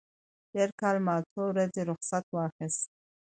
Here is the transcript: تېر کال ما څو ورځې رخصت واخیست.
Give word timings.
تېر 0.51 0.69
کال 0.79 0.97
ما 1.05 1.15
څو 1.31 1.41
ورځې 1.51 1.81
رخصت 1.89 2.25
واخیست. 2.31 2.87